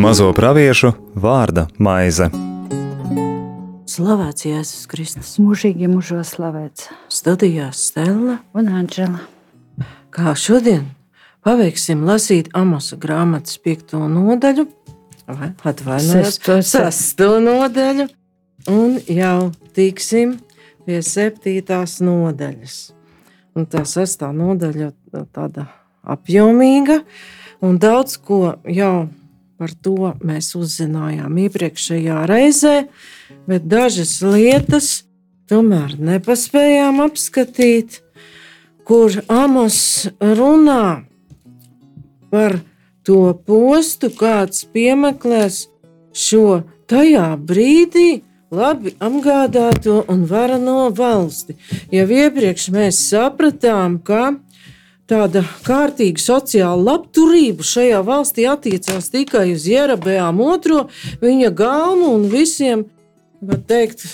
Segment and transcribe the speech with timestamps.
[0.00, 2.30] Mazo praviešu vārda maize.
[3.86, 5.34] Slavēts Jēzus Kristus.
[5.38, 6.88] Mūžīgi mūžos slavēts.
[7.12, 9.20] Studijās Stela un Anģela.
[10.10, 10.88] Kā šodien
[11.46, 14.66] paveiksim lasīt Amosa grāmatas piekto nodaļu,
[15.28, 16.58] vai atvainojos, Sesto.
[16.64, 18.08] sesto nodaļu,
[18.72, 20.38] un jau tiksim
[20.86, 22.78] pie septītās nodaļas.
[23.58, 25.66] Un tā sestā nodaļa ir tāda
[26.06, 27.00] apjomīga,
[27.64, 29.08] un daudz ko jau
[29.60, 32.76] par to mēs uzzinājām iepriekšējā reizē,
[33.50, 35.02] bet dažas lietas
[35.50, 38.00] tomēr nepaspējām apskatīt,
[38.88, 41.04] kur Amos runā
[42.30, 42.56] par
[43.04, 45.66] to postu, kāds piemeklēs
[46.16, 51.56] šo tajā brīdī labi apgādāto un varano valsti.
[51.94, 54.36] Jau iepriekš mēs sapratām, ka
[55.10, 60.86] tāda kārtīga sociāla labturība šajā valstī attiecās tikai uz Jerabējām otro,
[61.22, 62.86] viņa galmu un visiem,
[63.40, 64.04] var teikt,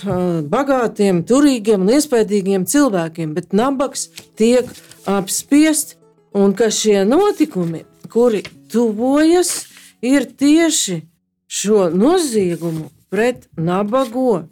[0.53, 4.69] bagātiem, turīgiem un iespaidīgiem cilvēkiem, bet nabaks tiek
[5.11, 5.97] apspiest,
[6.37, 9.65] un ka šie notikumi, kuri tuvojas,
[10.05, 11.00] ir tieši
[11.48, 14.45] šo noziegumu pret nabago,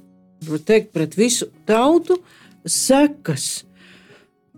[0.66, 2.18] teikt, pret visu tautu
[2.66, 3.64] sekas.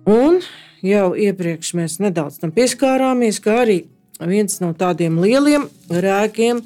[0.06, 0.40] Un
[0.86, 3.80] jau iepriekš mēs nedaudz tam pieskārāmies, kā arī
[4.20, 6.62] viens no tādiem lieliem rēkiem,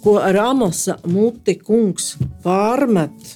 [0.00, 2.14] ko Rāmasa muti kungs
[2.44, 3.34] pārmet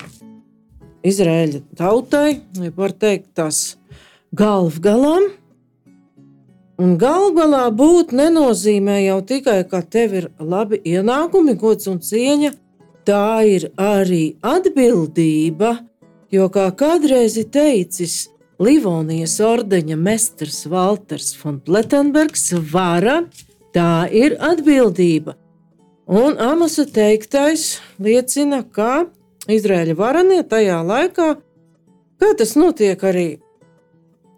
[1.05, 2.41] Izraēļa tautai,
[2.77, 3.77] var teikt, tās
[4.37, 5.29] galvgalām.
[6.81, 12.55] Un galvgalā būt nenozīmē jau tikai, ka tev ir labi ienākumi, gods un cieņa.
[13.05, 15.75] Tā ir arī atbildība,
[16.33, 18.31] jo kā kādreiz teicis
[18.63, 23.25] Livonijas ordeņa mestrs Walters von Plettenbergs, vara
[23.77, 25.37] tā ir atbildība.
[26.09, 29.07] Un Amasa teiktais liecina, ka
[29.53, 31.31] Izraēļa varanie tajā laikā,
[32.21, 33.29] kā tas notiek arī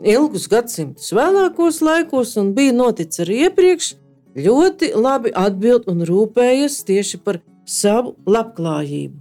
[0.02, 3.92] ilgus gadsimtus vēlākos laikos, un bija noticis arī iepriekš,
[4.36, 9.18] ļoti labi atbild un rūpējas tieši par savu labklājību.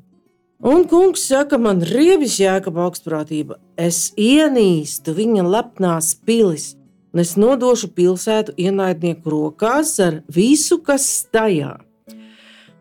[0.66, 6.72] Un kungs saka, man rievis jēkaba augstprātība, es ienīstu viņa lepnās pilis,
[7.14, 11.76] un es nodošu pilsētu ienaidnieku rokās ar visu, kas tajā.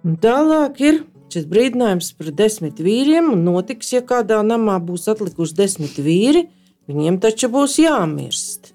[0.05, 1.03] Un tālāk ir
[1.35, 6.47] šis brīdinājums par desmit vīriem, un notiks, ja kādā namā būs atlikuši desmit vīri,
[6.87, 8.71] viņiem taču būs jāmirst.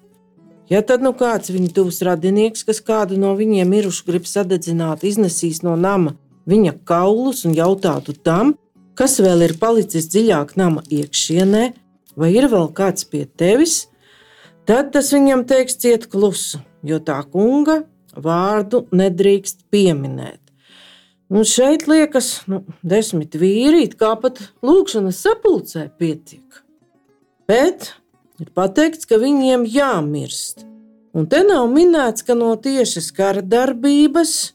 [0.70, 5.64] Ja tad nu kāds viņa tuvs radinieks, kas kādu no viņiem mirušu grib sadedzināt, iznesīs
[5.66, 6.14] no nama
[6.50, 8.54] viņa kaulus un jautātu tam,
[8.98, 11.64] kas vēl ir palicis dziļāk nama iekšienē,
[12.18, 13.86] vai ir vēl kāds pie tevis,
[14.68, 17.80] tad tas viņam teiks ciet klusu, jo tā kunga
[18.14, 20.40] vārdu nedrīkst pieminēt.
[21.30, 26.64] Un šeit liekas, nu, desmit vīri, kā pat lūkšanas sapulcē pietiek.
[27.46, 27.92] Bet
[28.42, 30.66] ir pateikts, ka viņiem jāmirst.
[31.14, 34.52] Un te nav minēts, ka no tiešas kara darbības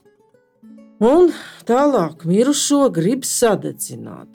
[1.04, 1.32] un
[1.68, 4.30] tālāk mirušo grib sadedzināt.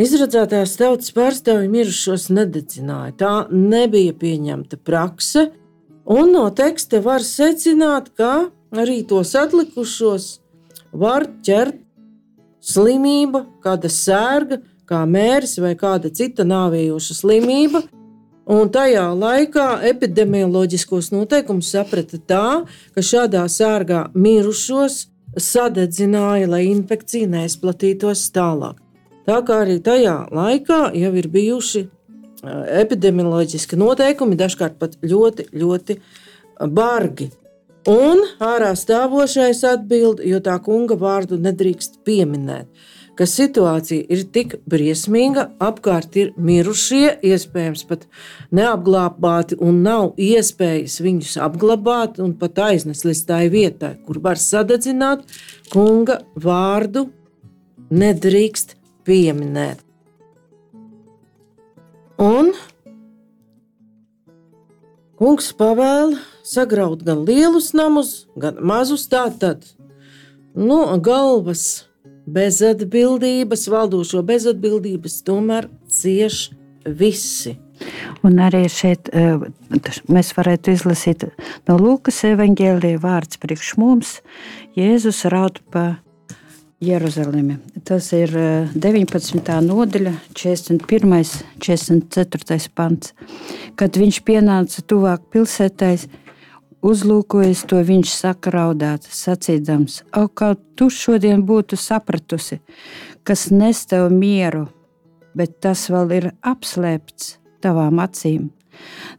[0.00, 3.12] Izradzētās tautas pārstāvji mirušos nededzināja.
[3.14, 5.52] Tā nebija pieņemta prakse,
[6.04, 10.40] un no teksta var secināt, ka arī tos atlikušos
[10.90, 11.78] var ķert
[12.64, 17.84] slimība, kāda sērga, kā mērs vai kāda cita nāvējoša slimība.
[18.44, 22.48] Un tajā laikā epidemioloģiskos noteikumus saprata tā,
[22.92, 25.06] ka šādā sērgā mirušos
[25.40, 28.76] sadedzināja, lai infekcija neizplatītos tālāk.
[29.24, 31.86] Tā kā arī tajā laikā jau ir bijuši
[32.84, 35.96] epidemioloģiski noteikumi, dažkārt pat ļoti, ļoti
[36.68, 37.30] bargi.
[37.88, 42.68] Un ārā stāvošais atbild, jo tā kunga vārdu nedrīkst pieminēt,
[43.18, 48.06] ka situācija ir tik briesmīga, apkārt ir mirušie, iespējams pat
[48.54, 55.26] neapglābāti, un nav iespējas viņus apglabāt un pat aiznest līdz tai vietai, kur var sadedzināt,
[55.72, 57.08] kunga vārdu
[57.94, 58.76] nedrīkst
[59.06, 59.82] pieminēt.
[62.20, 62.52] Un
[65.18, 69.64] kungs pavēla sagraut gan lielus namus, gan mazus tātad.
[70.54, 71.84] Nu, galvas
[72.26, 76.48] bezatbildības, valdošo bezatbildības tomēr cieš
[76.84, 77.56] visi.
[78.24, 79.10] Un arī šeit
[80.08, 81.26] mēs varētu izlasīt
[81.68, 84.18] no Lūkas evanģēlīja vārds priekš mums.
[84.78, 85.96] Jēzus raud pa
[86.84, 87.58] Jeruzalemi.
[87.86, 88.32] Tas ir
[88.74, 89.52] 19.
[89.66, 91.14] nodaļa, 41.
[91.14, 91.24] un
[91.62, 92.60] 44.
[92.74, 93.14] pants.
[93.78, 95.96] Kad viņš pienāca tuvāk pilsētai,
[96.84, 102.60] uzlūkojis to, viņš saka, raudāt, sacīdams, au, kā tu šodien būtu sapratusi,
[103.24, 104.66] kas nes tev mieru,
[105.34, 108.50] bet tas vēl ir apslēpts tavām acīm.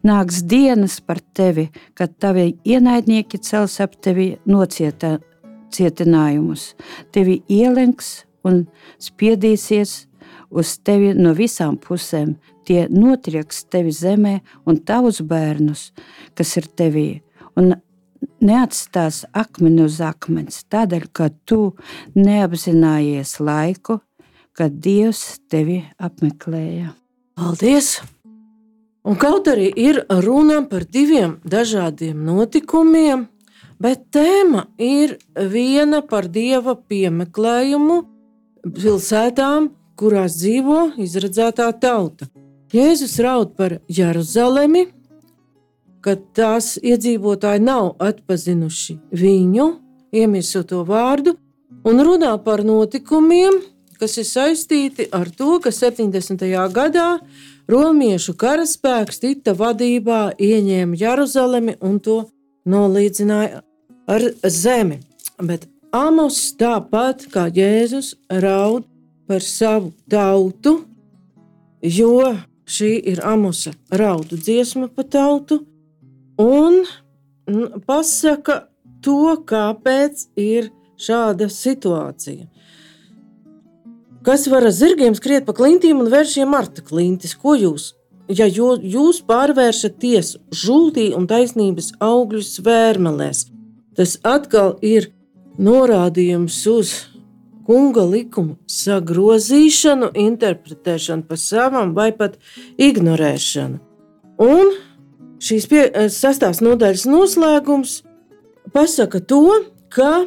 [0.05, 5.17] Nāks dienas par tevi, kad tavi ienaidnieki cels ap tevi nocietā,
[5.75, 6.73] cietinājumus.
[7.15, 8.65] Tevi ielenks un
[9.01, 10.05] spiedīsies
[10.51, 12.35] uz tevi no visām pusēm.
[12.65, 15.91] Tie notrieks tevi zemē un tavus bērnus,
[16.35, 17.24] kas ir tevī.
[17.59, 17.75] Un
[18.43, 21.75] neatstās akmeni uz akmens, tādēļ, ka tu
[22.15, 23.99] neapzinājies laiku,
[24.55, 26.93] kad Dievs tevi apmeklēja.
[27.35, 27.97] Paldies!
[29.05, 33.27] Un kaut arī ir runa par diviem dažādiem notikumiem,
[33.77, 37.99] bet tēma ir viena par dieva piemeklējumu
[38.65, 39.69] pilsētām,
[39.99, 42.25] kurās dzīvo izredzētā tauta.
[42.73, 44.87] Jēzus raud par Jeruzalemi,
[46.05, 49.65] ka tās iedzīvotāji nav atpazinuši viņu,
[50.13, 51.33] iemiesoto vārdu,
[51.85, 53.57] un runā par notikumiem,
[53.99, 56.45] kas ir saistīti ar to, ka 70.
[56.75, 57.09] gadā
[57.65, 62.19] Romiešu karaspēks Tita vadībā ieņēma Jeruzalemi un to
[62.69, 63.63] nolīdzināja
[64.05, 64.99] ar zemi.
[65.41, 65.65] Bet
[65.95, 68.85] Amos tāpat kā Jēzus raud
[69.25, 70.83] par savu tautu,
[71.81, 72.35] jo
[72.69, 75.63] šī ir Amosa raudu dziesma pa tautu,
[76.41, 76.83] un
[77.85, 78.65] pasaka
[79.05, 82.47] to, kāpēc ir šāda situācija.
[84.25, 87.35] Kas var ar zirgiem skriet pa klintīm un vēršiem marta klintis?
[87.37, 87.93] Ko jūs?
[88.25, 93.43] Ja jūs pārvēršat tiesu žultī un taisnības augļus vērmelēs,
[93.93, 95.11] tas atkal ir
[95.61, 96.95] norādījums uz
[97.65, 102.39] kunga likumu sagrozīšanu, interpretēšanu pa savam vai pat
[102.81, 103.77] ignorēšanu.
[104.41, 104.73] Un
[105.43, 105.83] šīs pie,
[106.13, 107.99] sastās nodaļas noslēgums
[108.75, 109.61] pasaka to,
[109.93, 110.25] ka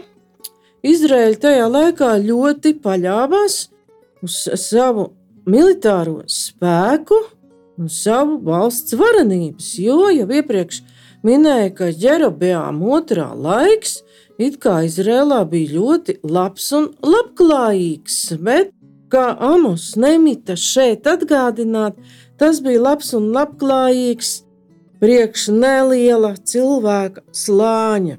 [0.87, 3.57] Izraēļa tajā laikā ļoti paļāvās
[4.25, 5.09] uz savu
[5.49, 7.19] militāro spēku
[7.79, 10.83] un savu valsts varenības, jo jau iepriekš
[11.27, 14.01] minēja, ka Jerobeām otrā laiks
[14.39, 18.71] it kā Izrēlā bija ļoti labs un labklājīgs, bet,
[19.11, 21.99] kā Amos nemita šeit atgādināt,
[22.39, 24.37] tas bija labs un labklājīgs
[25.03, 28.19] priekš neliela cilvēka slāņa,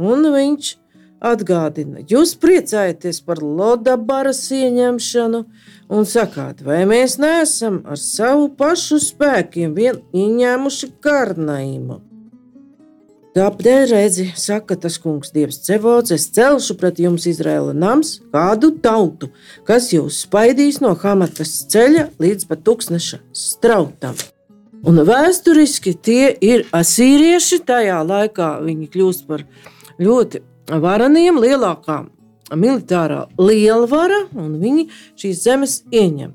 [0.00, 0.74] un viņš
[1.20, 5.42] atgādina, jūs priecājaties par Lodabaras ieņemšanu
[5.92, 12.00] un sakāt, vai mēs neesam ar savu pašu spēkiem vien ieņēmuši Karnaimu.
[13.30, 19.30] Tāpēc redzi, saka tas kungs, Dievs, cevots, es celšu pret jums Izraēla nams, kādu tautu,
[19.68, 24.18] kas jūs spaidīs no Hamatas ceļa līdz pat tūkstneša strautam.
[24.86, 27.60] Un vēsturiski tie ir asīrieši.
[27.68, 29.44] Tajā laikā viņi kļūst par
[30.00, 30.40] ļoti
[30.70, 32.02] varaniem lielākā
[32.56, 34.88] militārā lielvara, un viņi
[35.20, 36.34] šīs zemes ieņem.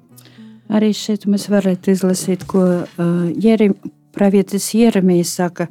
[0.75, 3.75] Arī šeit mēs varētu izlasīt, ko uh, Jerim,
[4.15, 5.67] pravietis Jeremijs saka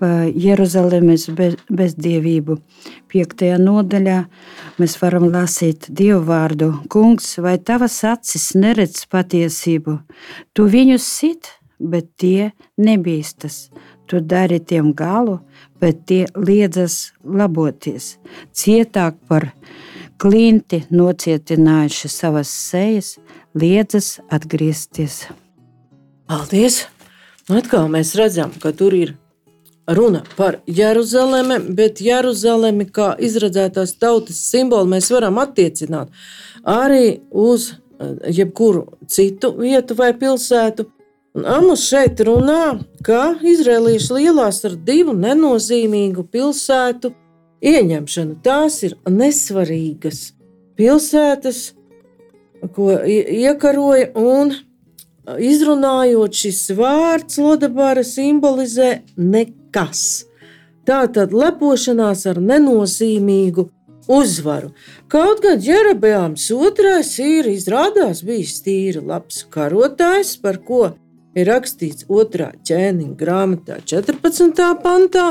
[0.00, 2.56] par Jeruzalemes bez, bezdievību.
[3.12, 4.18] Piektajā nodaļā
[4.80, 6.70] mēs varam lasīt Dievu vārdu.
[6.92, 9.98] Kungs, vai tavas acis neredz patiesību?
[10.56, 13.70] Tu viņus sit, bet tie nebīstas.
[14.06, 15.38] Tu dari tiem galu,
[15.80, 18.16] bet tie liedzas laboties.
[18.52, 19.50] Cietāk par
[20.20, 23.14] klinti nocietinājuši savas sejas,
[23.54, 25.24] liedzas atgriezties.
[26.28, 26.84] Paldies!
[27.48, 29.16] Nu, atkal mēs redzam, ka tur ir
[29.90, 36.12] runa par Jeruzalemi, bet Jeruzalemi kā izredzētās tautas simbolu mēs varam attiecināt
[36.62, 40.86] arī uz eh, jebkuru citu vietu vai pilsētu.
[41.30, 47.12] Un Amos šeit runā, ka izrēlieši lielās ar divu nenozīmīgu pilsētu
[47.62, 48.40] ieņemšanu.
[48.42, 50.32] Tās ir nesvarīgas
[50.80, 51.60] pilsētas,
[52.74, 54.50] ko iekaroja un
[55.38, 60.24] izrunājot šis vārds Lodabāra simbolizē nekas.
[60.82, 63.68] Tā tad lepošanās ar nenozīmīgu
[64.10, 64.72] uzvaru.
[65.06, 70.88] Kaut gan Jerobeāms II ir izrādās bijis tīri labs karotājs, par ko
[71.34, 72.50] ir rakstīts 2.
[72.66, 74.62] ķēniņa grāmatā, 14.
[74.82, 75.26] pantā,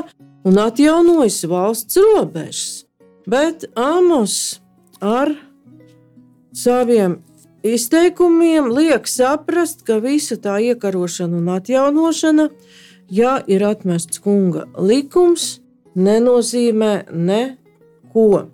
[0.47, 2.85] un atjaunojis valsts robežas.
[3.29, 4.59] Bet Amos
[5.01, 5.35] ar
[6.55, 7.19] saviem
[7.63, 12.49] izteikumiem liek saprast, ka visa tā iekarošana un atjaunošana,
[13.11, 15.59] ja ir atmests kunga likums,
[15.95, 18.47] nenozīmē neko.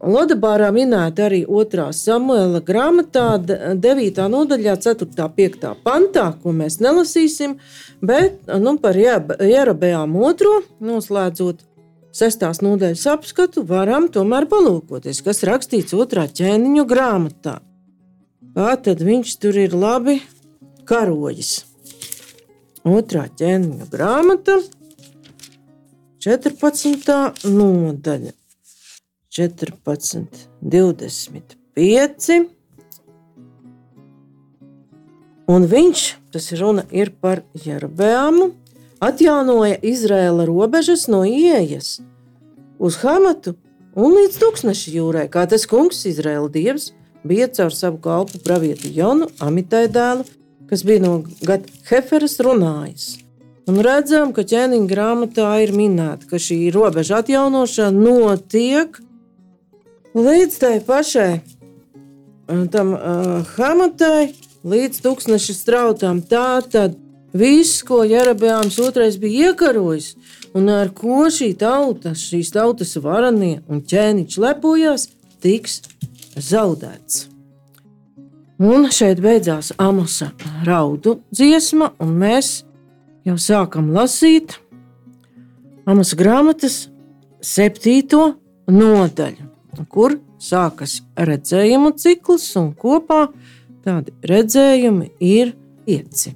[0.00, 1.90] Lodabārā minēta arī 2.
[1.92, 4.20] samuēla grāmatā, 9.
[4.32, 5.26] nodaļā, 4.
[5.36, 5.66] 5.
[5.84, 7.58] pantā, ko mēs nelasīsim,
[8.00, 11.60] bet nu, par Jerabējām otro noslēdzot
[12.16, 17.58] sestās nodaļas apskatu, varam tomēr palūkoties, kas rakstīts otrā ķēniņu grāmatā.
[18.56, 20.16] Kā tad viņš tur ir labi
[20.88, 21.66] karojis?
[22.88, 24.62] Otrā ķēniņu grāmata,
[26.24, 27.48] 14.
[27.52, 28.39] nodaļa.
[29.30, 32.38] 14, 25.
[35.50, 36.00] Un viņš,
[36.34, 38.48] tas ir runa ir par Jerabēmu,
[38.98, 42.00] atjaunoja Izraēla robežas no ieejas
[42.82, 43.54] uz Hamatu
[43.94, 46.88] un līdz tūkstneša jūrai, kā tas kungs, Izraēla dievs,
[47.22, 50.26] bija caur savu kalpu pravieti Jonu, Amitai dēlu,
[50.66, 51.12] kas bija no
[51.46, 53.12] Gata Heferas runājis.
[53.70, 58.98] Un redzam, ka ķēniņa grāmatā ir minēta, ka šī robeža atjaunošana notiek
[60.14, 61.40] līdz tai pašai
[62.70, 64.32] tam uh, hamatai,
[64.66, 66.20] līdz tūkstneša strautām.
[66.26, 66.96] Tā tad
[67.36, 70.14] viss, ko Jerabēns otrais bija iekarojis,
[70.58, 75.06] un ar ko šī tauta, šīs tautas varanie un ķēniņš lepojās,
[75.40, 75.80] tiks
[76.34, 77.28] zaudēts.
[78.60, 80.32] Un šeit beidzās Amosa
[80.66, 82.60] raudu dziesma, un mēs
[83.24, 84.58] jau sākam lasīt
[85.88, 86.82] Amosa grāmatas
[87.40, 88.34] septīto
[88.68, 89.49] nodaļu
[89.88, 93.26] kur sākas redzējumu cikls, un kopā
[93.84, 95.54] tādi redzējumi ir
[95.86, 96.34] pieci.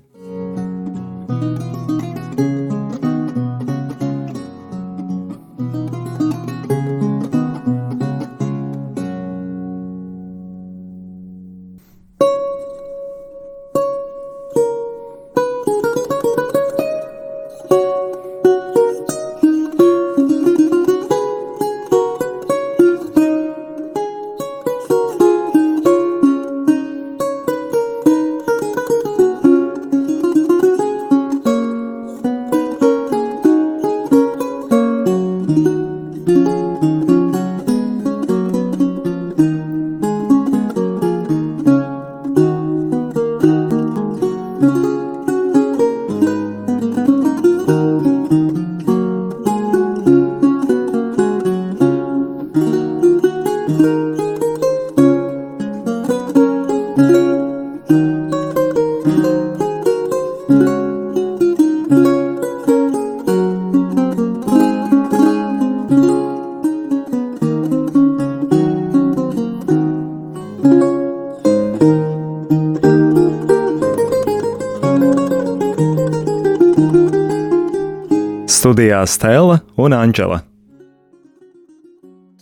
[78.74, 80.40] Studijā Stela un Anģela.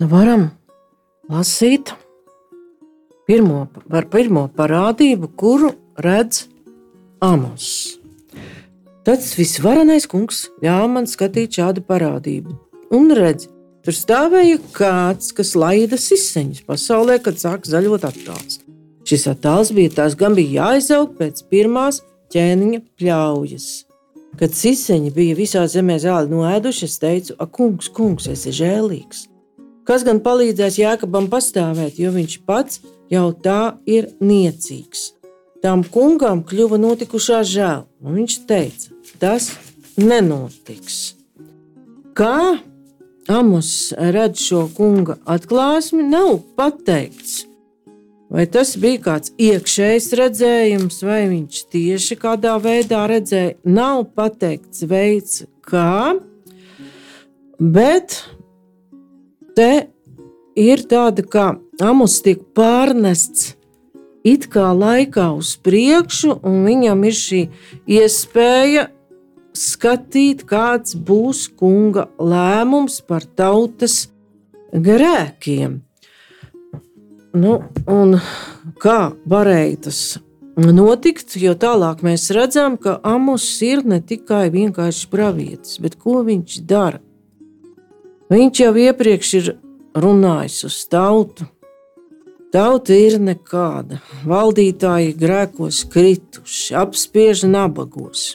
[0.00, 0.46] Varam
[1.28, 1.92] lasīt
[3.28, 6.46] pirmo, par pirmo parādību, kuru redz
[7.20, 7.98] Amos.
[9.04, 12.56] Tad visvarenais kungs ļāva man skatīt šādu parādību.
[12.96, 13.50] Un redz,
[13.84, 18.62] tur stāvēja kāds, kas laida siseņus pasaulē, kad sāk zaļot attēls.
[19.04, 22.00] Šis attēls bija tas, gan bija jāizaug pēc pirmās
[22.32, 23.72] ķēniņa pļaujas.
[24.40, 29.26] Kad siseņi bija visā zemē zāli noēduši, es teicu, ak, kungs, kungs, esi žēlīgs.
[29.88, 32.80] Kas gan palīdzēs Jēkabam pastāvēt, jo viņš pats
[33.12, 35.10] jau tā ir niecīgs.
[35.62, 39.52] Tam kungam kļuva notikušā žēl, un viņš teica, tas
[40.00, 41.14] nenotiks.
[42.16, 42.58] Kā
[43.30, 47.44] Amos redz šo kunga atklāsmi, nav pateikts.
[48.32, 55.42] Vai tas bija kāds iekšējs redzējums, vai viņš tieši kādā veidā redzēja, nav pateikts veids,
[55.68, 56.14] kā.
[57.60, 58.16] Bet
[59.52, 59.68] te
[60.56, 61.50] ir tāda, kā
[61.84, 63.52] amos tiek pārnests
[64.24, 67.44] it kā laikā uz priekšu, un viņam ir šī
[68.00, 68.88] iespēja
[69.52, 74.06] skatīt, kāds būs kunga lēmums par tautas
[74.72, 75.82] grēkiem.
[77.32, 77.56] Nu,
[78.82, 80.00] kā varēja tas
[80.60, 81.38] notikt?
[81.40, 87.00] Jo tālāk mēs redzam, ka Amos ir ne tikai vienkārši pravietis, bet ko viņš dara.
[88.32, 89.50] Viņš jau iepriekš ir
[89.96, 91.48] runājis uz tautu.
[92.52, 94.02] Tauta ir nekāda.
[94.28, 98.34] Valdītāji grēkos krituši, apspiež nabagos.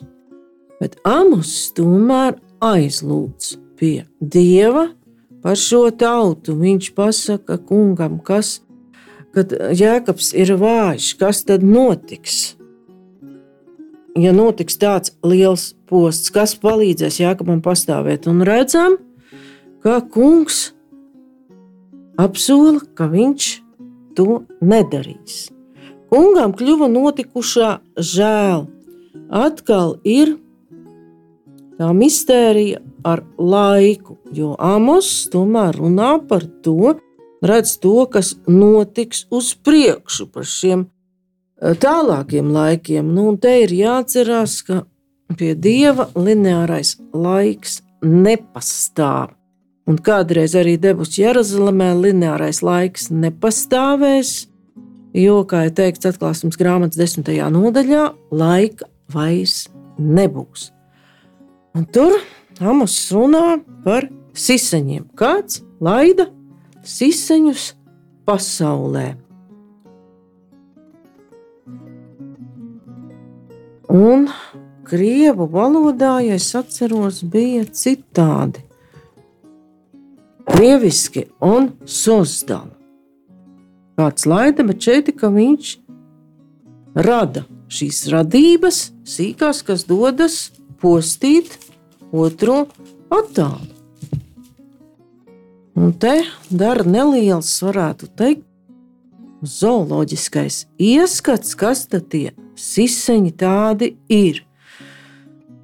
[0.82, 4.88] Bet Amos tomēr aizlūdz pie dieva
[5.46, 6.58] par šo tautu.
[6.58, 8.58] Viņš pasaka kungam, kas
[9.38, 12.56] kad Jēkabs ir vājš, kas tad notiks?
[14.18, 18.98] Ja notiks tāds liels posts, kas palīdzēs Jēkabam pastāvēt, un redzam,
[19.86, 20.72] ka kungs
[22.18, 23.52] apsola, ka viņš
[24.18, 25.52] to nedarīs.
[26.10, 28.66] Kungam kļuva notikušā žēl.
[29.30, 30.38] Atkal ir
[31.78, 36.96] tā mistērija ar laiku, jo Amos tomēr runā par to,
[37.42, 43.14] redz to, kas notiks uz priekšu par šiem eh, tālākiem laikiem.
[43.14, 44.84] Nu, te ir jāatcerās, ka
[45.38, 49.34] pie dieva lineārais laiks nepastāv.
[49.88, 54.32] Un kādreiz arī debusi Jeruzalemē lineārais laiks nepastāvēs,
[55.16, 60.74] jo, kā jau teikts, atklāsmes grāmatas desmitajā nodaļā, laika vairs nebūs.
[61.78, 62.18] Un tur
[62.58, 65.04] Amos runā par siseņiem.
[65.18, 66.26] Kāds laida
[66.88, 67.72] siseņus
[68.28, 69.08] pasaulē?
[73.88, 74.28] Un
[74.88, 78.64] krievu valodā, ja es atceros, bija citādi.
[80.48, 82.78] Krieviski un sozdala
[83.98, 85.72] kāds laida, bet šeit ka viņš
[87.08, 90.38] rada šīs radības, sīkās, kas dodas
[90.82, 91.58] postīt
[92.14, 92.66] otru
[93.10, 93.77] attālu.
[95.78, 98.44] Un te dara neliels, varētu teikt,
[99.46, 104.42] zooloģiskais ieskats, kas tie siseņi tādi ir.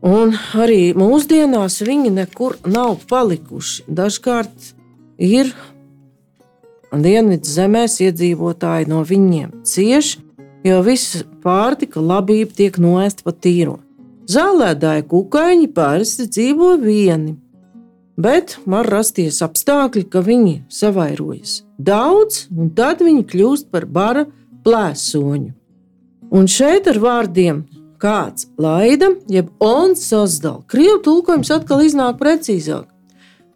[0.03, 3.87] Un arī mūsdienās viņi nekur nav palikuši.
[3.87, 4.73] Dažkārt
[5.17, 5.49] ir
[6.93, 10.19] Dienvidu zemēs iedzīvotāji no viņiem cieš,
[10.61, 13.79] jo visa pārtika labība tiek noēsta pa tīro.
[14.29, 17.33] Zālēdāji kukaiņi parasti dzīvo vieni,
[18.17, 24.27] bet var rasties apstākļi, ka viņi savairojas daudz, un tad viņi kļūst par bara
[24.63, 25.53] plēsoņu.
[26.33, 27.63] Un šeit ar vārdiem
[28.01, 30.63] kāds laida, jeb ons sazdala.
[30.67, 32.87] Krievu tulkojums atkal iznāk precīzāk.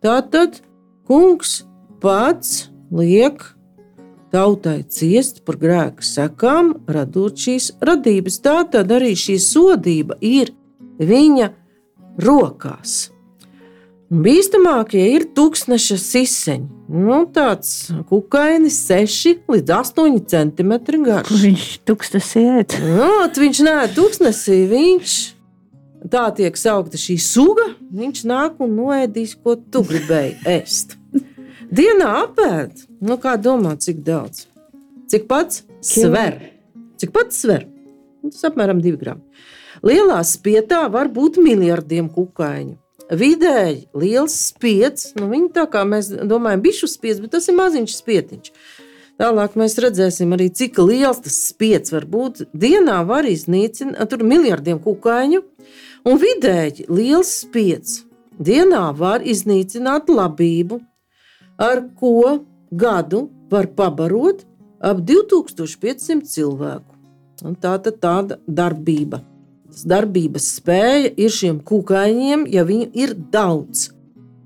[0.04, 0.62] Tātad
[1.10, 1.64] kungs
[2.04, 3.42] pats liek
[4.32, 8.40] tautai ciest par grēka sekām, radot šīs radības.
[8.46, 10.54] Tā tad arī šī sodība ir
[11.00, 11.52] viņa
[12.24, 13.17] rokās.
[14.08, 16.68] Bīstamākie ir tūkstneša siseņi.
[16.88, 20.72] Nu, tāds kukainis, 6 līdz 8 cm
[21.04, 21.34] garš.
[21.44, 22.78] Viņš tūkstnesī ēd.
[22.86, 25.18] Nu, viņš nē, tūkstnesī viņš.
[26.08, 27.68] Tā tiek saukta šī suga.
[27.92, 30.96] Viņš nāk un noēdīs, ko tu gribēji ēst.
[31.68, 34.46] Dienā apēd, nu kā domā, cik daudz?
[35.12, 36.40] Cik pats sver?
[36.96, 37.68] Cik pats sver?
[38.24, 39.28] Nu, tas apmēram 2 gramu.
[39.84, 42.78] Lielā spietā var būt miljardiem kukaiņu.
[43.08, 47.96] Vidēji liels spiedz, nu viņi tā kā mēs domājam, bišu spiedz, bet tas ir maziņš
[48.02, 48.52] spietiņš.
[49.18, 52.44] Tālāk mēs redzēsim arī, cik liels tas spiedz var būt.
[52.54, 55.40] Dienā var iznīcināt tur miljardiem kukaiņu,
[56.06, 58.04] un vidēji liels spiedz.
[58.38, 60.82] Dienā var iznīcināt labību,
[61.58, 64.44] ar ko gadu var pabarot
[64.84, 66.94] ap 2500 cilvēku.
[67.48, 69.24] Un tā tad tāda darbība.
[69.78, 73.92] Tas darbības spēja ir šiem kukaiņiem, ja viņu ir daudz.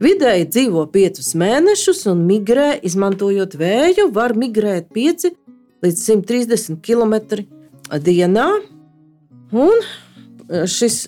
[0.04, 5.30] Vidēji dzīvo 5 mēnešus un migrē, izmantojot vēju, var migrēt 5
[5.86, 7.16] līdz 130 km
[8.04, 8.48] dienā.
[9.56, 9.86] Un
[10.68, 11.06] šis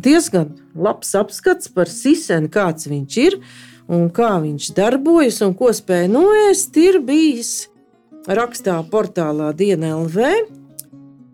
[0.00, 3.36] diezgan labs apskats par siseni, kāds viņš ir
[3.92, 7.52] un kā viņš darbojas un ko spēja noēst, ir bijis
[8.24, 10.32] rakstā portālā Diena LV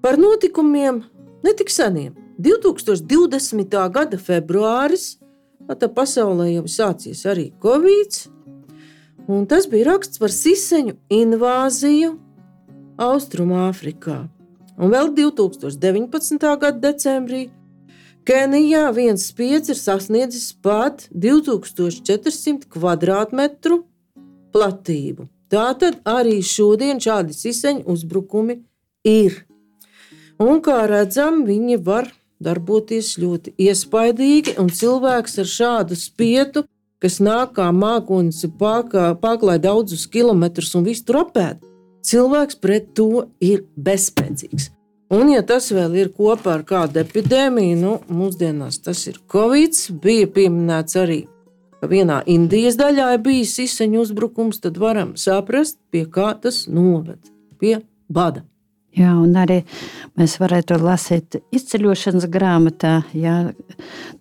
[0.03, 1.05] par notikumiem
[1.45, 2.15] netik seniem.
[2.39, 3.77] 2020.
[3.91, 5.19] gada februāris,
[5.67, 8.23] tad pasaulē jau sācies arī Covid,
[9.29, 12.15] un tas bija raksts par siseņu invāziju
[12.99, 14.25] Austrumāfrikā.
[14.79, 16.39] Un vēl 2019.
[16.63, 17.49] gada decembrī
[18.29, 23.79] Kenijā viens spiedz ir sasniedzis pat 2400 km2
[24.53, 25.25] platību.
[25.49, 28.59] Tātad arī šodien šādi siseņu uzbrukumi
[29.09, 29.48] ir.
[30.39, 36.63] Un kā redzam, viņi var darboties ļoti iespaidīgi, un cilvēks ar šādu spietu,
[37.03, 41.63] kas nāk kā mākonis, pārklāj daudzus kilometrus un visu tur apēd,
[42.07, 44.71] cilvēks pret to ir bezspēcīgs.
[45.09, 50.29] Un, ja tas vēl ir kopā ar kādu epidēmiju, nu, mūsdienās tas ir Covid, bija
[50.35, 51.23] pieminēts arī,
[51.81, 57.33] ka vienā Indijas daļā ir bijis izseņu uzbrukums, tad varam saprast, pie kā tas noved-
[57.61, 58.45] pie bada.
[58.97, 59.61] Jā, un arī
[60.19, 63.53] mēs varētu lasīt izceļošanas grāmatā, jā,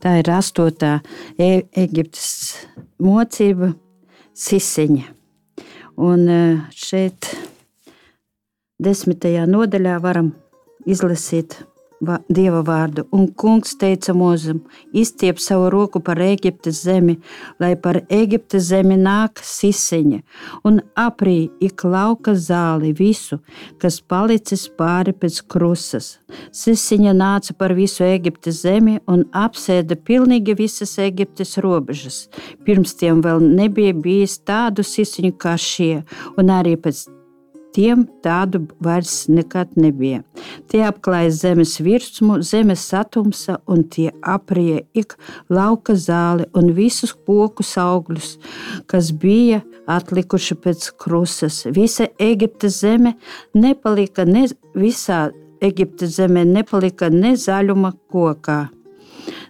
[0.03, 0.97] tā ir astotā
[1.39, 2.27] e Eģiptes
[3.01, 3.71] mocība
[4.37, 5.07] Siseņa.
[5.97, 6.41] Un e,
[6.77, 7.31] šeit
[8.83, 10.33] desmitajā nodaļā varam
[10.85, 11.57] izlasīt
[12.01, 14.61] dieva vārdu, un kungs teica mūzum:
[14.93, 17.17] izstiep savu roku par Eģiptes zemi,
[17.59, 20.21] lai par Eģiptes zemi nāk siseņa,
[20.67, 23.39] un aprī ik lauka zāli visu,
[23.81, 26.17] kas palicis pāri pēc krusas.
[26.51, 32.27] Siseņa nāca par visu Eģiptes zemi un apsēda pilnīgi visas Eģiptes robežas.
[32.65, 36.03] Pirms tiem vēl nebija bijis tādu siseņu kā šie,
[36.37, 37.07] un arī pēc
[37.75, 40.23] tiem tādu vairs nekad nebija.
[40.71, 45.17] Tie apklāja zemes virsmu, zemes satumsa, un tie aprija ik
[45.49, 48.37] lauka zāli un visus kokus augļus,
[48.89, 51.65] kas bija atlikuši pēc krusas.
[51.71, 53.15] Visa Eģiptes zeme
[53.55, 55.27] nepalika ne visā
[55.61, 58.59] Eģiptes zemē nepalika ne zaļuma kokā,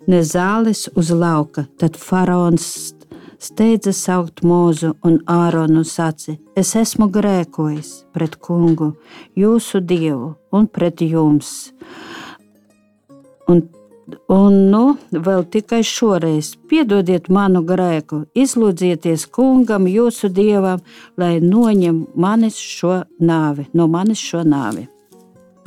[0.08, 1.66] ne zāles uz lauka.
[1.80, 2.94] Tad faraons
[3.40, 8.94] steidza saukt mūzu un āronu saci: Es esmu grēkojis pret kungu,
[9.38, 11.72] jūsu dievu un pret jums.
[13.48, 13.64] Un,
[14.32, 20.84] un nu, vēl tikai šoreiz piedodiet manu grēku, izlūdzieties kungam, jūsu dievam,
[21.18, 24.88] lai noņem manis šo nāvi, no manis šo nāvi.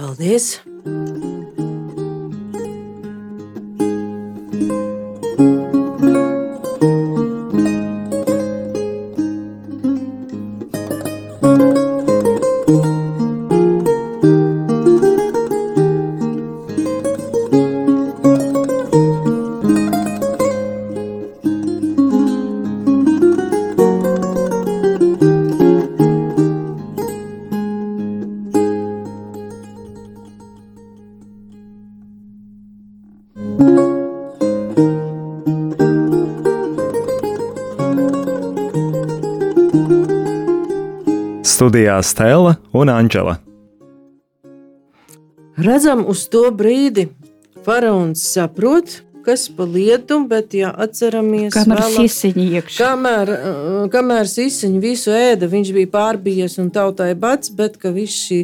[0.01, 0.59] Paldies!
[42.03, 43.37] Studijā Stela un Anģela.
[45.61, 47.09] Redzam, uz to brīdi
[47.65, 52.79] faraons saprot, kas pa lietu, bet, ja atceramies, Kamēr vēlāk- sisiņi iekšā.
[52.81, 58.15] Kamēr, uh, kamēr sisiņš visu ēda, viņš bija pārbijies un tautai bats, bet ka viņš
[58.27, 58.41] šī,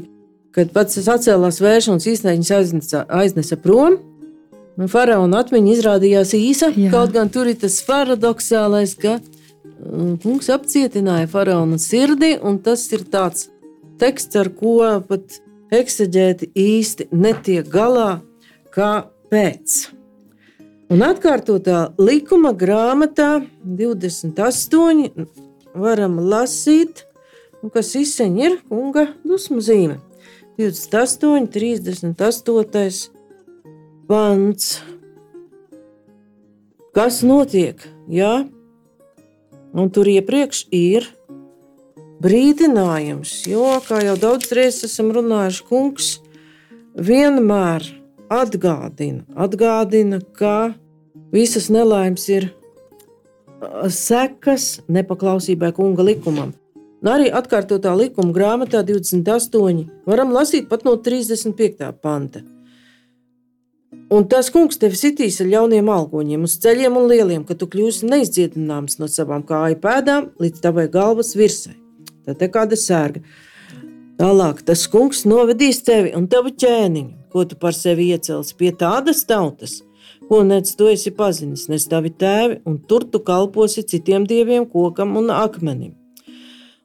[0.53, 3.97] kad pats atcēlās vērš un īstenībā aiznesa, aiznesa prom.
[4.77, 6.91] Un faraona atmiņa izrādījās īsa, Jā.
[6.93, 9.21] Kaut gan tur ir tas paradoxālais, ka
[10.23, 13.49] kungs apcietināja faraona sirdi, un tas ir tāds
[14.01, 15.41] teksts, ar ko pat
[15.75, 18.21] eksaģēti īsti netiek galā,
[18.75, 19.77] kāpēc.
[20.93, 25.27] Un atkārtotā likuma grāmatā 28
[25.75, 27.03] varam lasīt,
[27.75, 29.99] kas izseņ ir kunga dusmu zīme.
[30.57, 33.11] 28, 38
[34.09, 34.79] pants.
[36.97, 37.83] Kas notiek?
[38.09, 38.47] Jā,
[39.77, 41.07] un tur iepriekš ir
[42.25, 46.11] brīdinājums, jo, kā jau daudz reizes esam runājuši, kungs
[46.97, 47.85] vienmēr
[48.33, 50.75] atgādina, atgādina, ka
[51.35, 52.51] visas nelaimes ir
[53.93, 56.55] sekas nepaklausībai kunga likumam.
[57.05, 59.85] Un arī atkārtotā likuma grāmatā 28.
[60.09, 61.93] varam lasīt pat no 35.
[62.03, 62.43] panta.
[64.07, 68.07] Un tas kungs tevi sitīs ar ļauniem algoņiem, uz ceļiem un lieliem, ka tu kļūsi
[68.07, 71.75] neizdziedināms no savām kāju pēdām līdz tavai galvas virsai.
[72.23, 73.25] Tad te kāda sērga.
[74.21, 79.25] Tālāk tas kungs novedīs tevi un tavu ķēniņu, ko tu par sevi iecelsi pie tādas
[79.27, 79.81] tautas,
[80.31, 85.19] ko nec tu esi pazinis, nes tavi tēvi, un tur tu kalposi citiem dieviem, kokam
[85.19, 85.97] un akmenim.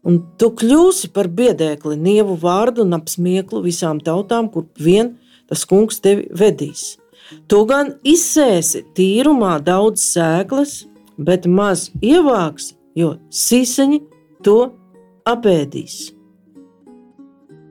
[0.02, 5.14] Un tu kļūsi par biedēkli, nievu vārdu un apsmieklu visām tautām, kur vien
[5.46, 6.96] tas kungs tevi vedīs.
[7.52, 10.82] Tu gan izsēsi tīrumā daudz sēklas,
[11.22, 14.02] bet maz ievāksi, jo siseņi
[14.46, 14.58] to
[15.28, 16.12] apēdīs.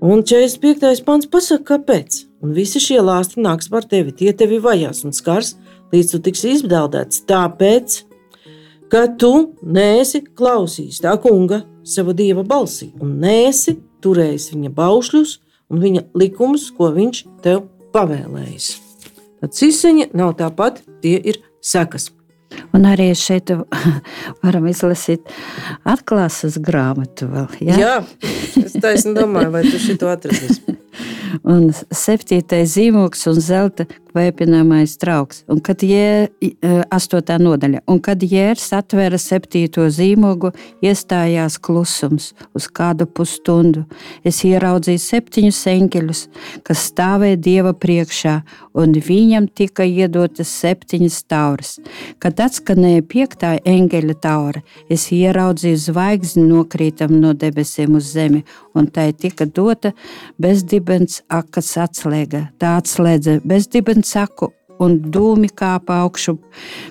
[0.01, 1.03] Un 45.
[1.05, 2.23] pants pasaka, kāpēc.
[2.41, 5.59] Un visi šie lāsti nāks par tevi, tie tevi vajās un skars,
[5.93, 7.27] līdz tu tiksi izbēldēts.
[7.29, 7.99] Tāpēc,
[8.93, 15.39] ka tu neesi klausījis tā kunga, sava dieva balsī, un neesi turējis viņa baušļus
[15.71, 18.90] un viņa likumus, ko viņš tev pavēlējis.
[19.41, 22.11] Tad cīsiņa nav tāpat, tie ir sekas.
[22.75, 23.53] Un arī šeit
[24.45, 25.31] varam izlasīt
[25.89, 27.29] atklāsmes grāmatu.
[27.31, 27.79] Vēl, ja?
[27.79, 27.95] Jā,
[28.61, 30.77] es taisni domāju, vai tu šito atradīsi.
[31.51, 35.45] Un septītais zīmogs un zelta apvēpināmais trauks.
[35.51, 36.29] Un kad jē,
[36.91, 43.85] astotā nodaļa, un kad jērs atvēra septīto zīmogu, iestājās klusums uz kādu pusstundu.
[44.25, 46.23] Es ieraudzīju septiņus eņģeļus,
[46.67, 48.41] kas stāvēja Dieva priekšā,
[48.75, 51.77] un viņam tika iedotas septiņas tauras.
[52.23, 58.43] Kad atskanēja piektā eņģeļa taura, es ieraudzīju zvaigzni nokrītam no debesīm uz zemi,
[58.75, 59.93] un tai tika dota
[60.41, 62.49] bezdibens akas atslēga.
[62.61, 66.37] Tā atslēdza bezdibens aku un dūmi kāpa augšu,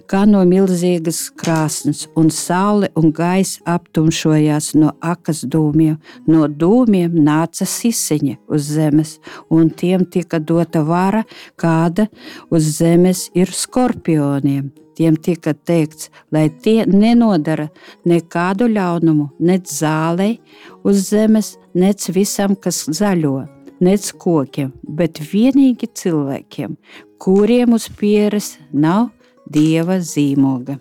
[0.10, 5.98] kā no milzīgas krāsnes, un saule un gaisa aptumšojās no akas dūmiem.
[6.30, 9.18] No dūmiem nāca siseņa uz zemes,
[9.50, 11.26] un tiem tika dota vara,
[11.58, 12.08] kāda
[12.54, 14.70] uz zemes ir skorpioniem.
[15.00, 17.70] Tiem tika teikts, lai tie nenodara
[18.04, 20.42] nekādu ļaunumu, nec zālei
[20.84, 23.46] uz zemes, nec visam, kas zaļo,
[23.84, 26.76] nec kokiem, bet vienīgi cilvēkiem,
[27.22, 29.10] kuriem uz pieres nav
[29.50, 30.78] dieva zīmoga.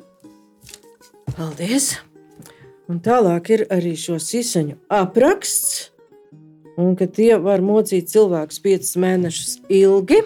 [1.36, 1.96] Paldies!
[2.88, 5.90] Un tālāk ir arī šo sisaņu apraksts,
[6.80, 10.22] un ka tie var mocīt cilvēkus piecus mēnešus ilgi,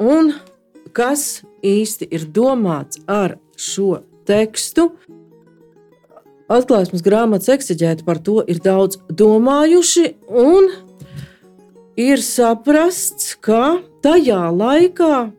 [0.00, 0.32] un
[0.96, 4.88] kas īsti ir domāts ar šo tekstu.
[6.48, 10.70] Atklāsmes grāmatas eksigēti par to ir daudz domājuši, un
[11.96, 15.30] ir saprasts, ka tajā laikā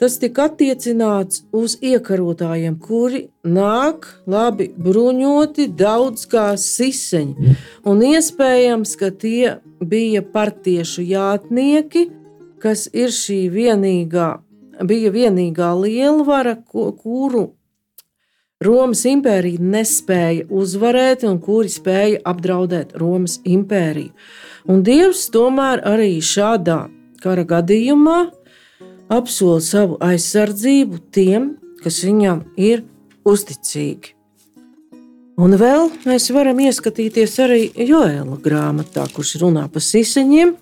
[0.00, 7.56] tas tika attiecināts uz iekarotājiem, kuri nāk labi bruņoti, daudz kā siseņi.
[7.84, 12.06] Un iespējams, ka tie bija partiešu jātnieki,
[12.64, 14.38] kas ir šī vienīgā
[14.86, 17.50] bija vienīgā lielvara, kuru
[18.60, 24.12] Romas impērija nespēja uzvarēt un kuri spēja apdraudēt Romas impēriju.
[24.68, 26.88] Un Dievs tomēr arī šādā
[27.22, 28.20] kara gadījumā
[29.10, 32.84] apsola savu aizsardzību tiem, kas viņam ir
[33.28, 34.14] uzticīgi.
[35.40, 40.52] Un vēl mēs varam ieskatīties arī Joēla grāmatā, kurš runā par siseņiem.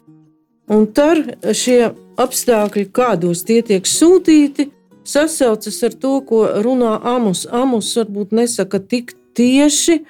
[0.71, 1.19] Un tur
[1.57, 1.89] šie
[2.21, 4.69] apstākļi, kādos tie tiek sūtīti,
[5.09, 7.47] sasaucas ar to, ko runā Amos.
[7.51, 10.03] Amos varbūt nesaka tik tieši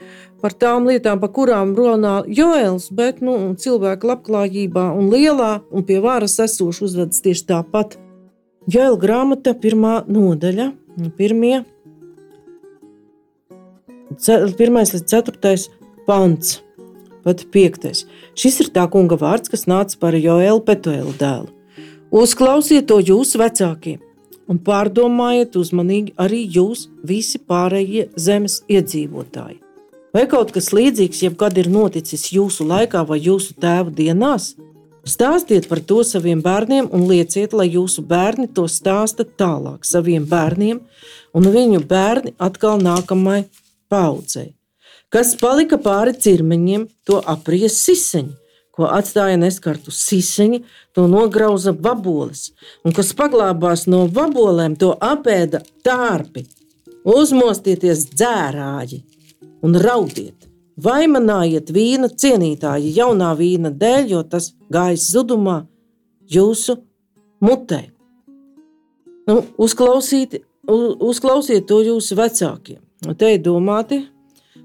[0.42, 5.98] par tām lietām, par kurām runā Joēls, bet nu, cilvēka labklājībā un lielā un pie
[6.04, 7.98] varas esošs uzvedas tieši tāpat.
[8.68, 10.70] Joēla grāmata, pirmā nodaļa,
[11.18, 11.62] pirmie,
[14.58, 15.68] pirmais līdz ceturtais
[16.08, 16.58] pants.
[17.24, 18.04] Pat piektais.
[18.38, 21.50] Šis ir tā kunga vārds, kas nāca par Joēlu Petuēlu dēlu.
[22.14, 23.98] Uzklausiet to jūsu vecākie,
[24.48, 29.67] un pārdomājiet uzmanīgi arī jūs, visi pārējie zemes iedzīvotāji.
[30.14, 34.54] Vai kaut kas līdzīgs jebkad ir noticis jūsu laikā vai jūsu tēva dienās?
[35.08, 40.80] Stāstiet par to saviem bērniem un lieciet, lai jūsu bērni to stāsta tālāk saviem bērniem,
[41.36, 43.44] un viņu bērni atkal nākamai
[43.88, 44.54] paudzei.
[45.08, 48.36] Kas palika pāri cirmeņiem, to apries siseņi
[48.78, 50.60] ko atstāja neskartu siseņi,
[50.94, 52.52] to nograuza vaboles,
[52.86, 56.44] un kas paglābās no vabolēm, to apēda tārpi.
[57.08, 59.00] Uzmostieties dzērāji
[59.64, 60.48] un raudiet!
[60.78, 65.64] Vaimanājiet vīna cienītāji jaunā vīna dēļ, jo tas gājis zudumā
[66.30, 66.76] jūsu
[67.42, 67.80] mutē.
[69.26, 72.78] Nu, uzklausīt, uzklausiet to jūsu vecākiem.
[73.18, 74.04] Te ir domāti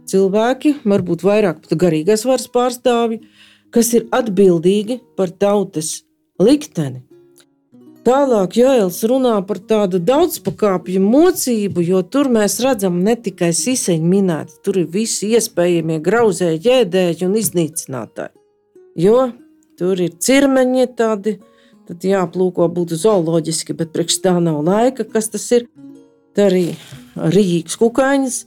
[0.09, 3.23] cilvēki, varbūt vairāk pat garīgās varas pārstāvji,
[3.73, 6.03] kas ir atbildīgi par tautas
[6.41, 7.01] likteni.
[8.03, 14.57] Tālāk Jānis runā par tādu daudzpakāpju mocību, jo tur mēs redzam ne tikai siseņu minēti,
[14.65, 18.35] tur ir visi iespējamie grauzēji, ģēdēji un iznīcinātāji.
[18.99, 19.29] Jo
[19.79, 21.37] tur ir cirmeņi tādi,
[21.87, 25.69] tad jāplūko būtu zooloģiski, bet priekš tā nav laika, kas tas ir.
[26.35, 26.65] Tā arī
[27.15, 28.43] rīks kukaiņas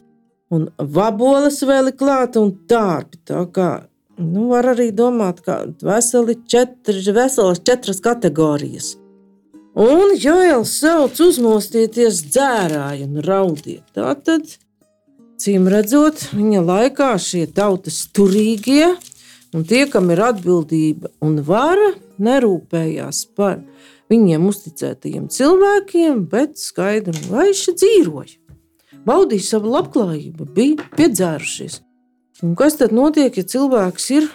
[0.52, 3.22] un vaboles vēl ir klāta un tārpi.
[3.24, 3.70] Tā kā
[4.16, 8.94] Nu, var arī domāt, ka veseli četri, veselas četras kategorijas.
[9.76, 13.82] Un Joēls sauc uzmostieties dzērāji un raudiet.
[13.92, 14.54] Tātad,
[15.36, 18.94] cīm redzot, viņa laikā šie tautas turīgie
[19.52, 23.60] un tie, kam ir atbildība un vara, nerūpējās par
[24.08, 28.40] viņiem uzticētajiem cilvēkiem, bet skaidri un gaiši dzīvoja.
[29.04, 31.82] Baudīja savu labklājību, bija piedzērušies.
[32.40, 34.32] Un kas tad notiek, ja cilvēks ir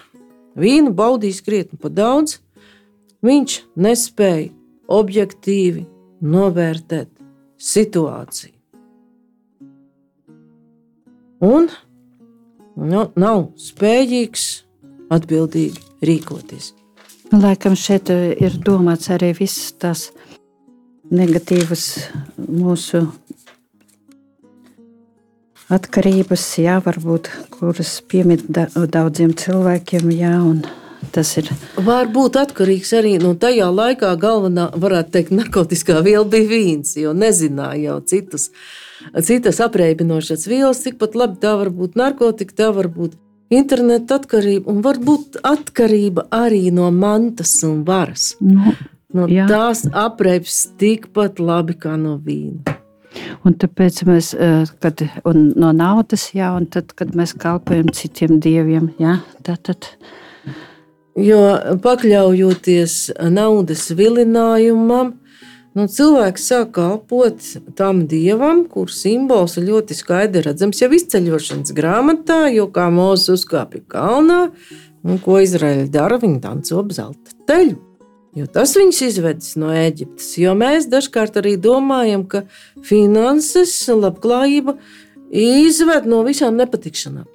[0.54, 2.38] vīnu baudījis krietni par daudz?
[3.26, 4.52] Viņš nespēja
[4.92, 5.86] objektīvi
[6.22, 7.10] novērtēt
[7.62, 8.54] situāciju.
[11.42, 11.70] Un
[12.78, 14.46] nu, nav spējīgs
[15.12, 16.74] atbildīgi rīkoties.
[17.32, 20.10] Laikam šeit ir domāts arī visas tās
[21.12, 21.86] negatīvas
[22.38, 23.06] mūsu
[25.72, 30.62] atkarības, jā, varbūt, kuras piemīt da daudziem cilvēkiem, jā, un
[31.16, 31.50] tas ir.
[31.78, 37.16] Var būt atkarīgs arī no tajā laikā galvenā, varētu teikt, narkotikā viela bija vīns, jo
[37.18, 38.50] nezināja jau citus,
[39.26, 43.18] citas apreibinošas vielas, tikpat labi tā var būt narkotika, tā var būt
[43.52, 48.36] interneta atkarība un varbūt atkarība arī no mantas un varas.
[48.40, 48.76] Nu,
[49.14, 49.44] No Jā.
[49.50, 52.78] tās apreibs tikpat labi kā no vīna.
[53.44, 58.40] un tāpēc mēs, eh, kad un no naudas, jā, un tad, kad mēs kalpojam citiem
[58.40, 59.88] dieviem, jā, tad, tad
[61.20, 61.40] Jo
[61.84, 62.94] pakļaujoties
[63.36, 65.12] naudas vilinājumam,
[65.76, 67.44] nu, cilvēks sāk kalpot
[67.76, 73.84] tam dievam, kurš simbols ir ļoti skaidri redzams jau izceļošanas grāmatā, jo kā mūzis uzkāpja
[73.92, 74.40] kalnā,
[75.04, 77.76] un ko Izraēļa dara, viņi danco ap zelta teļu.
[78.40, 80.38] Jo tas viņus izvedis no Eģiptes.
[80.40, 82.46] Jo mēs dažkārt arī domājam, ka
[82.88, 84.78] finanses, labklājība
[85.36, 87.28] izved no visām nepatikšanām.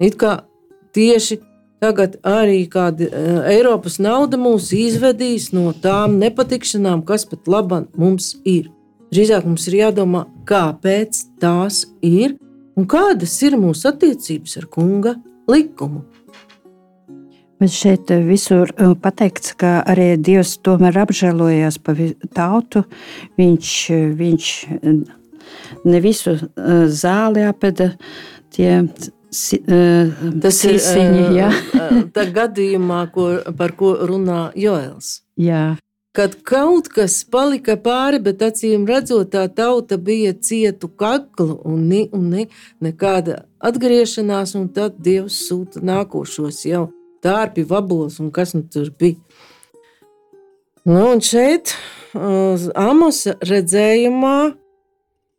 [0.00, 0.38] It kā
[0.96, 1.42] tieši
[1.82, 8.36] tagad arī kāda uh, Eiropas nauda mūs izvedīs no tām nepatikšanām, kas pat labāk mums
[8.48, 8.70] ir.
[9.12, 12.36] Drīzāk mums ir jādomā, kāpēc tās ir
[12.78, 15.16] un kādas ir mūsu attiecības ar kunga
[15.50, 16.04] likumu.
[17.62, 21.98] Bet šeit visur uh, pateikts, ka arī Dievs tomēr apžēlojās par
[22.34, 22.84] tautu.
[23.38, 23.74] Viņš,
[24.18, 24.52] viņš
[25.86, 26.36] ne visu
[26.90, 27.92] zāli apēda,
[28.54, 28.80] tie
[29.32, 31.48] si, uh, Tas ir sīsiņi, jā.
[31.50, 35.22] uh, tā gadījumā, ko, par ko runā Joels.
[35.40, 35.72] jā.
[36.12, 42.02] Kad kaut kas palika pāri, bet acīm redzot, tā tauta bija cietu kaklu un, ni,
[42.12, 42.44] un ni,
[42.84, 46.90] nekāda atgriešanās, un tad Dievs sūta nākošos jau
[47.24, 49.16] tārpi, vabols un kas nu tur bija.
[50.84, 51.72] Nu, un šeit,
[52.12, 54.36] uz Amosa redzējumā,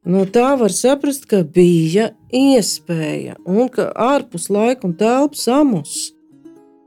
[0.05, 6.13] no tā var saprast, ka bija iespēja, un ka ārpus laika un telpas Amos,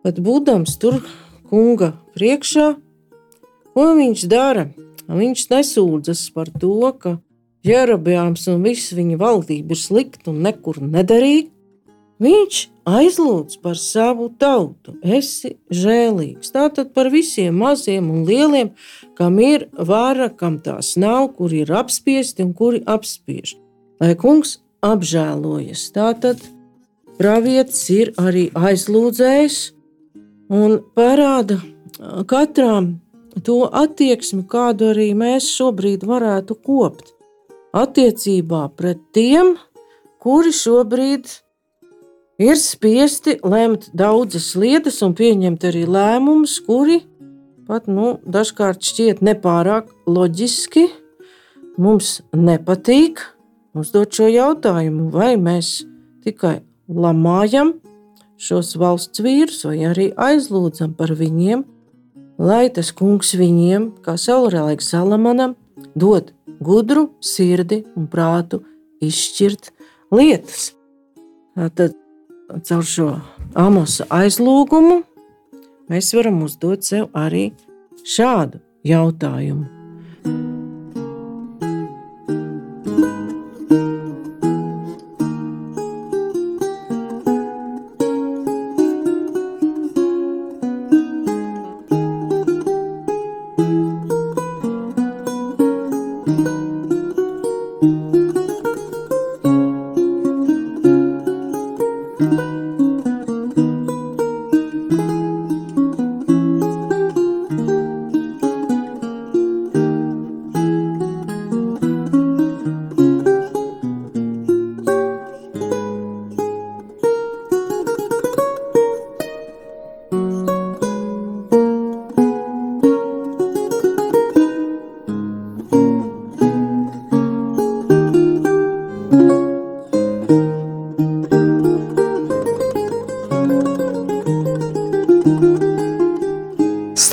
[0.04, 1.00] pat būdams tur
[1.50, 2.74] kunga priekšā,
[3.76, 4.70] Ko viņš dara?
[5.04, 7.18] Viņš nesūdzas par to, ka
[7.66, 11.50] Jerabjāns un viss viņa valdība ir slikta un nekur nederīga.
[12.22, 14.94] Viņš aizlūdz par savu tautu.
[15.04, 16.52] Esi žēlīgs.
[16.54, 18.72] Tātad par visiem maziem un lieliem,
[19.18, 23.56] kam ir vara, kam tās nav, kuri ir apspiesti un kuri apspiež.
[24.00, 25.90] Lai kungs apžēlojas.
[25.92, 26.40] Tātad
[27.20, 29.60] pravietis ir arī aizlūdzējis
[30.56, 31.60] un parāda
[32.28, 32.94] katram
[33.44, 37.12] to attieksmi, kādu arī mēs šobrīd varētu kopt.
[37.76, 39.58] Attiecībā pret tiem,
[40.24, 41.45] kuri šobrīd ir
[42.60, 47.00] spiesti lemt daudzas lietas un pieņemt arī lēmumus, kuri
[47.66, 50.86] pat nu, dažkārt šķiet nepārāk loģiski.
[51.80, 53.22] Mums nepatīk
[53.76, 55.82] uzdot šo jautājumu, vai mēs
[56.24, 57.74] tikai lamājam
[58.40, 61.64] šos valsts vīrus, vai arī aizlūdzam par viņiem,
[62.36, 65.56] lai tas kungs viņiem, kā saulēcīgam salamanam,
[65.96, 68.62] dod gudru sirdi un prātu
[69.04, 69.72] izšķirt
[70.12, 70.74] lietas.
[71.56, 71.96] Tad
[72.68, 73.08] caur šo
[73.58, 75.00] amosa aizlūgumu
[75.90, 77.48] mēs varam uzdot sev arī
[78.06, 80.55] šādu jautājumu.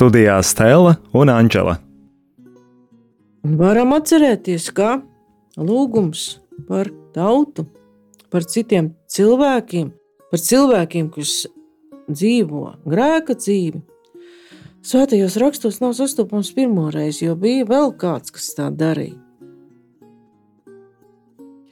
[0.04, 1.78] Studijā Stela un Anģela.
[3.40, 4.98] Un varam atcerēties, ka
[5.56, 7.64] lūgums par tautu,
[8.28, 9.88] par citiem cilvēkiem,
[10.28, 11.46] par cilvēkiem, kas
[12.10, 13.80] dzīvo grēka dzīvi.
[14.84, 19.16] Svētajos rakstos nav sastopams pirmo reizi, jo bija vēl kāds, kas tā darīja.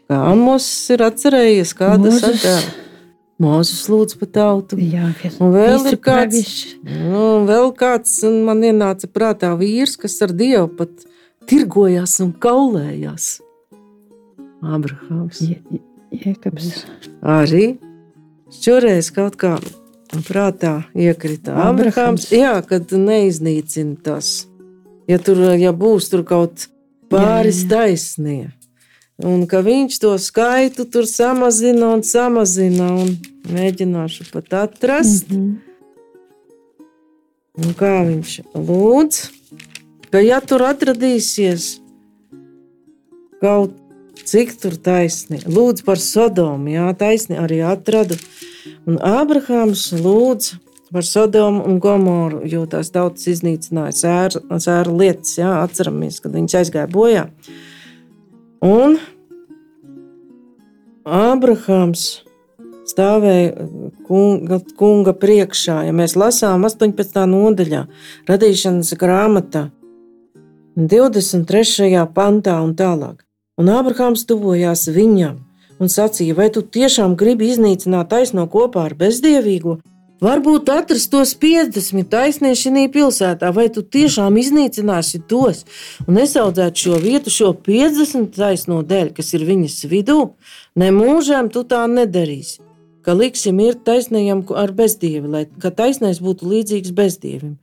[0.09, 2.81] Kā Amos ir atcerējies, kāda Mūzes.
[3.43, 3.59] Sadara.
[3.59, 4.79] Mūzes lūdz par tautu.
[4.79, 5.11] Jā,
[5.43, 10.69] Un vēl ir kāds, nu, vēl kāds, un man ienāca prātā vīrs, kas ar Dievu
[10.79, 10.91] pat
[11.51, 13.41] tirgojās un kaulējās.
[14.63, 15.43] Abrahams.
[16.13, 16.85] Jēkabs.
[17.25, 17.79] Arī
[18.53, 19.57] šoreiz kaut kā
[20.29, 22.29] prātā iekrita Abrahams.
[22.35, 24.47] Jā, kad neiznīcina tas.
[25.11, 26.69] Ja tur ja būs tur kaut
[27.11, 27.71] pāris Jā, jā.
[27.73, 28.53] taisnie.
[29.21, 32.89] Un ka viņš to skaitu tur samazina un samazina.
[33.05, 33.17] Un
[33.53, 35.31] mēģināšu pat atrast.
[35.31, 35.37] Mm.
[35.37, 35.73] -hmm.
[37.53, 39.17] Un kā viņš lūdz,
[40.09, 41.83] ka ja tur atradīsies
[43.43, 43.75] kaut
[44.25, 48.17] cik tur taisni, lūdz par Sodomu, jā, taisni arī atradu.
[48.87, 50.55] Un Ābrahāms lūdz
[50.93, 56.59] par Sodomu un Gomoru, jo tās tautas iznīcināja sēra, sēra lietas, jā, atceramies, kad viņas
[56.63, 57.27] aizgāja bojā.
[58.63, 58.95] Un
[61.03, 62.23] Ābrahāms
[62.87, 63.67] stāvēja
[64.07, 65.81] kunga, kunga priekšā.
[65.89, 67.25] Ja mēs lasām 18.
[67.27, 67.81] nodaļā,
[68.31, 69.65] radīšanas grāmatā,
[70.79, 72.07] 23.
[72.15, 73.27] pantā un tālāk.
[73.59, 75.41] Un Ābrahāms tuvojās viņam
[75.83, 79.81] un sacīja, vai tu tiešām gribi iznīcināt taisno kopā ar bezdievīgo?
[80.23, 85.65] Varbūt atrast tos 50 taisnieši šajā pilsētā, vai tu tiešām iznīcināsi tos
[86.07, 90.21] un nesaudzētu šo vietu, šo 50 taisno dēļ, kas ir viņas vidū?
[90.79, 92.61] Nemūžām tu tā nedarīsi.
[93.03, 97.57] Ka liksim ir taisnējam ar bezdievi, lai ka taisnais būtu līdzīgs bezdievim.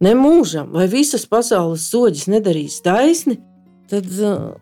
[0.00, 3.36] Nemūžam, vai visas pasaules soģis nedarīs taisni,
[3.92, 4.56] tad uh,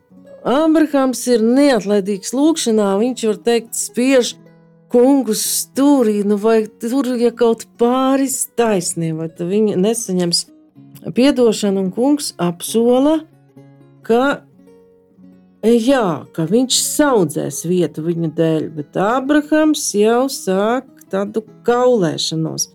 [0.47, 2.91] Ābrahams ir neatlaidīgs lūkšanā.
[3.05, 4.35] Viņš var teikt, spiež
[4.93, 10.45] kungu stūrī, nu vai tur ja kaut pāris taisnie, vai viņi nesaņems
[11.17, 13.21] piedošanu, un kungs apsola,
[14.07, 14.43] ka,
[15.67, 22.71] jā, ka viņš saudzēs vietu viņa dēļ, bet Ābrahams jau sāk tādu kaulēšanos.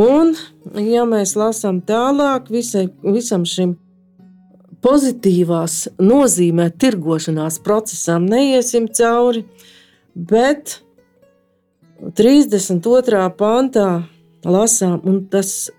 [0.00, 0.34] Un,
[0.80, 3.76] ja mēs lasām tālāk, visai, visam šim
[4.84, 9.44] pozitīvās nozīmē tirgošanās procesam neiesim cauri,
[10.14, 10.80] bet
[12.00, 13.28] 32.
[13.38, 14.04] pantā
[14.44, 15.70] lasām, un tas,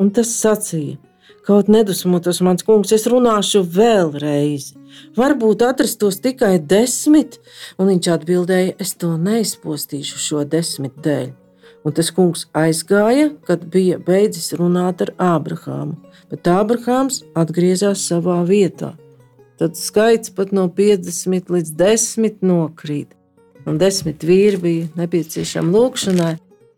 [0.00, 0.96] un tas sacīja,
[1.44, 4.72] kaut nedusmotos mans kungs, es runāšu vēlreiz.
[5.18, 7.40] Varbūt atrastos tikai desmit,
[7.78, 11.32] un viņš atbildēja, es to neizpostīšu šo desmit dēļ.
[11.84, 15.98] Un tas kungs aizgāja, kad bija beidzis runāt ar Ābrahāmu,
[16.30, 18.94] bet Ābrahāms atgriezās savā vietā.
[19.60, 23.12] Tad skaits pat no 50 līdz 10 nokrīt,
[23.68, 26.34] un desmit vīri bija nepieciešami lūkšanai.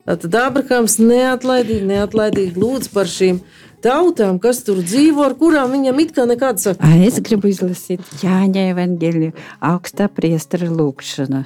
[0.07, 3.41] Tad Ābrahāms neatlaidīgi, neatlaidīgi lūdz par šīm
[3.83, 6.87] tautām, kas tur dzīvo, ar kurām viņam it kā nekāda sakra.
[6.87, 9.35] A, Es gribu izlasīt Jāņa evanģēliju
[9.67, 11.43] augstā priestara lūkšana.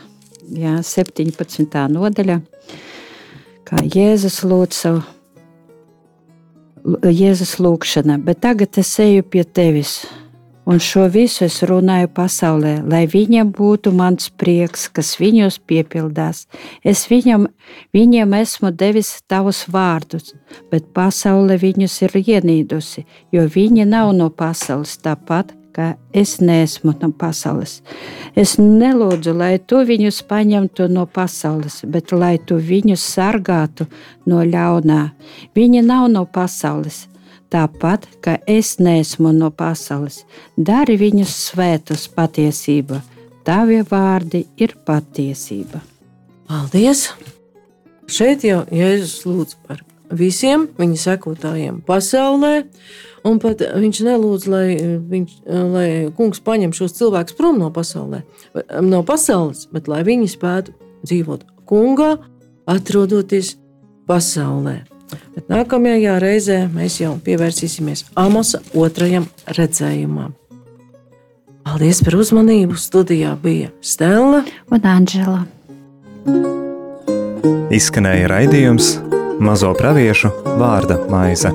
[0.61, 1.81] Jā, 17.
[1.95, 2.41] nodaļa,
[3.65, 5.03] kā Jēzus lūdz savu
[7.05, 10.01] Jēzus lūkšana, bet tagad es eju pie tevis.
[10.71, 16.45] Un šo visu es runāju pasaulē, lai viņiem būtu mans prieks, kas viņos piepildās.
[16.87, 17.49] Es viņam,
[17.97, 20.37] viņiem esmu devis tavus vārdus,
[20.71, 23.03] bet pasaule viņus ir ienīdusi,
[23.35, 27.81] jo viņi nav no pasaules tāpat, ka es neesmu no pasaules.
[28.39, 33.91] Es nelūdzu, lai tu viņus paņemtu no pasaules, bet lai tu viņus sargātu
[34.31, 35.03] no ļaunā.
[35.59, 37.09] Viņi nav no pasaules,
[37.51, 40.23] tāpat kā es neesmu no pasaules.
[40.57, 43.03] Dari viņus svētus patiesība.
[43.45, 45.81] Tavi vārdi ir patiesība.
[46.49, 47.09] Paldies!
[48.11, 52.55] Šeit jau Jēzus lūdz par visiem viņa sekotājiem pasaulē.
[53.29, 54.67] Un pat viņš nelūdz, lai,
[55.11, 55.33] viņš,
[55.75, 58.23] lai kungs paņem šos cilvēkus prom no, pasaulē,
[58.81, 60.73] no pasaules, bet lai viņi spētu
[61.05, 62.15] dzīvot kungā,
[62.71, 63.59] atrodoties
[64.09, 64.81] pasaulē.
[65.37, 70.35] Bet nākamajā reizē mēs jau pievērsīsimies Amosa otrajam redzējumam.
[71.67, 72.79] Paldies par uzmanību!
[72.81, 74.43] Studijā bija Stela.
[74.73, 75.45] Un Anģela.
[77.71, 78.97] Izskanēja raidījums
[79.41, 81.53] Mazo praviešu vārda maize.